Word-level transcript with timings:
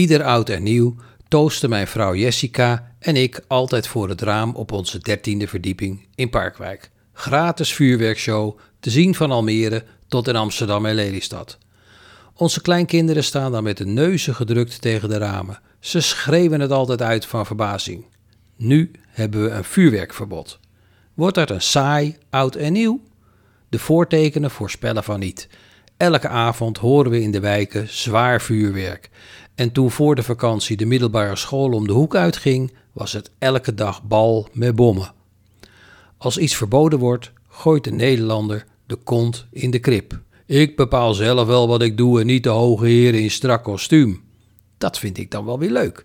Ieder 0.00 0.22
oud 0.22 0.48
en 0.48 0.62
nieuw 0.62 0.94
toosten 1.28 1.68
mijn 1.68 1.86
vrouw 1.86 2.14
Jessica 2.14 2.92
en 2.98 3.16
ik 3.16 3.44
altijd 3.46 3.86
voor 3.86 4.08
het 4.08 4.20
raam 4.20 4.54
op 4.54 4.72
onze 4.72 4.98
dertiende 4.98 5.48
verdieping 5.48 6.06
in 6.14 6.30
Parkwijk. 6.30 6.90
Gratis 7.12 7.74
vuurwerkshow, 7.74 8.58
te 8.80 8.90
zien 8.90 9.14
van 9.14 9.30
Almere 9.30 9.84
tot 10.08 10.28
in 10.28 10.36
Amsterdam 10.36 10.86
en 10.86 10.94
Lelystad. 10.94 11.58
Onze 12.34 12.60
kleinkinderen 12.60 13.24
staan 13.24 13.52
dan 13.52 13.62
met 13.62 13.76
de 13.76 13.86
neuzen 13.86 14.34
gedrukt 14.34 14.80
tegen 14.80 15.08
de 15.08 15.18
ramen. 15.18 15.60
Ze 15.80 16.00
schreeuwen 16.00 16.60
het 16.60 16.70
altijd 16.70 17.02
uit 17.02 17.26
van 17.26 17.46
verbazing. 17.46 18.04
Nu 18.56 18.90
hebben 19.08 19.44
we 19.44 19.50
een 19.50 19.64
vuurwerkverbod. 19.64 20.58
Wordt 21.14 21.34
dat 21.34 21.50
een 21.50 21.62
saai, 21.62 22.16
oud 22.30 22.54
en 22.54 22.72
nieuw? 22.72 23.00
De 23.68 23.78
voortekenen 23.78 24.50
voorspellen 24.50 25.04
van 25.04 25.20
niet. 25.20 25.48
Elke 25.96 26.28
avond 26.28 26.78
horen 26.78 27.10
we 27.10 27.20
in 27.20 27.30
de 27.30 27.40
wijken 27.40 27.88
zwaar 27.88 28.40
vuurwerk. 28.40 29.10
En 29.60 29.72
toen 29.72 29.90
voor 29.90 30.14
de 30.14 30.22
vakantie 30.22 30.76
de 30.76 30.86
middelbare 30.86 31.36
school 31.36 31.72
om 31.72 31.86
de 31.86 31.92
hoek 31.92 32.14
uitging, 32.14 32.72
was 32.92 33.12
het 33.12 33.30
elke 33.38 33.74
dag 33.74 34.02
bal 34.02 34.48
met 34.52 34.76
bommen. 34.76 35.12
Als 36.16 36.38
iets 36.38 36.56
verboden 36.56 36.98
wordt, 36.98 37.32
gooit 37.48 37.84
de 37.84 37.92
Nederlander 37.92 38.66
de 38.86 38.96
kont 38.96 39.46
in 39.50 39.70
de 39.70 39.78
krip. 39.78 40.20
Ik 40.46 40.76
bepaal 40.76 41.14
zelf 41.14 41.46
wel 41.46 41.68
wat 41.68 41.82
ik 41.82 41.96
doe 41.96 42.20
en 42.20 42.26
niet 42.26 42.42
de 42.42 42.48
hoge 42.48 42.86
heren 42.86 43.20
in 43.20 43.30
strak 43.30 43.64
kostuum. 43.64 44.22
Dat 44.78 44.98
vind 44.98 45.18
ik 45.18 45.30
dan 45.30 45.44
wel 45.44 45.58
weer 45.58 45.72
leuk. 45.72 46.04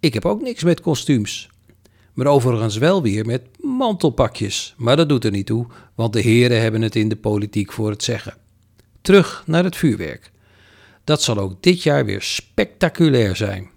Ik 0.00 0.14
heb 0.14 0.24
ook 0.24 0.42
niks 0.42 0.64
met 0.64 0.80
kostuums. 0.80 1.48
Maar 2.12 2.26
overigens 2.26 2.76
wel 2.76 3.02
weer 3.02 3.26
met 3.26 3.42
mantelpakjes. 3.60 4.74
Maar 4.76 4.96
dat 4.96 5.08
doet 5.08 5.24
er 5.24 5.30
niet 5.30 5.46
toe, 5.46 5.66
want 5.94 6.12
de 6.12 6.20
heren 6.20 6.60
hebben 6.60 6.82
het 6.82 6.96
in 6.96 7.08
de 7.08 7.16
politiek 7.16 7.72
voor 7.72 7.90
het 7.90 8.02
zeggen. 8.02 8.34
Terug 9.00 9.42
naar 9.46 9.64
het 9.64 9.76
vuurwerk. 9.76 10.30
Dat 11.08 11.22
zal 11.22 11.38
ook 11.38 11.62
dit 11.62 11.82
jaar 11.82 12.04
weer 12.04 12.22
spectaculair 12.22 13.36
zijn. 13.36 13.70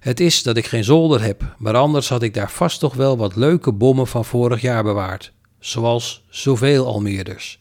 Het 0.00 0.20
is 0.20 0.42
dat 0.42 0.56
ik 0.56 0.66
geen 0.66 0.84
zolder 0.84 1.22
heb, 1.22 1.54
maar 1.58 1.76
anders 1.76 2.08
had 2.08 2.22
ik 2.22 2.34
daar 2.34 2.50
vast 2.50 2.80
toch 2.80 2.94
wel 2.94 3.16
wat 3.16 3.36
leuke 3.36 3.72
bommen 3.72 4.06
van 4.06 4.24
vorig 4.24 4.60
jaar 4.60 4.82
bewaard. 4.82 5.32
Zoals 5.58 6.24
zoveel 6.28 6.86
Almeerders. 6.86 7.60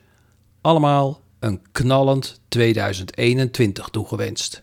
Allemaal 0.62 1.22
een 1.40 1.62
knallend 1.72 2.42
2021 2.48 3.88
toegewenst. 3.90 4.60